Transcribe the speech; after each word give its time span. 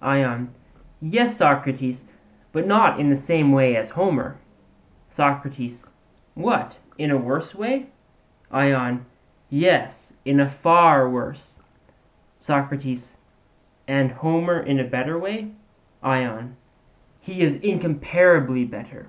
ION: 0.00 0.54
Yes, 1.02 1.36
Socrates; 1.36 2.04
but 2.52 2.66
not 2.66 2.98
in 2.98 3.10
the 3.10 3.14
same 3.16 3.52
way 3.52 3.76
as 3.76 3.90
Homer. 3.90 4.38
SOCRATES: 5.10 5.90
What, 6.32 6.78
in 6.96 7.10
a 7.10 7.18
worse 7.18 7.54
way? 7.54 7.88
ION: 8.50 9.04
Yes, 9.50 10.14
in 10.24 10.40
a 10.40 10.48
far 10.48 11.06
worse. 11.10 11.60
SOCRATES: 12.38 13.18
And 13.86 14.10
Homer 14.10 14.58
in 14.58 14.80
a 14.80 14.84
better 14.88 15.18
way? 15.18 15.52
ION: 16.02 16.56
He 17.20 17.42
is 17.42 17.56
incomparably 17.56 18.64
better. 18.64 19.08